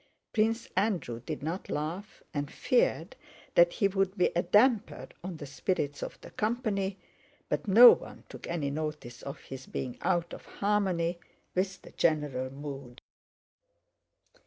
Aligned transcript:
Prince 0.33 0.67
Andrew 0.75 1.19
did 1.19 1.43
not 1.43 1.69
laugh 1.69 2.23
and 2.33 2.49
feared 2.49 3.15
that 3.53 3.73
he 3.73 3.87
would 3.87 4.17
be 4.17 4.31
a 4.35 4.41
damper 4.41 5.07
on 5.23 5.37
the 5.37 5.45
spirits 5.45 6.01
of 6.01 6.19
the 6.21 6.31
company, 6.31 6.97
but 7.49 7.67
no 7.67 7.91
one 7.91 8.23
took 8.27 8.47
any 8.47 8.71
notice 8.71 9.21
of 9.21 9.39
his 9.41 9.67
being 9.67 9.99
out 10.01 10.33
of 10.33 10.43
harmony 10.43 11.19
with 11.53 11.83
the 11.83 11.91
general 11.91 12.49
mood. 12.51 13.03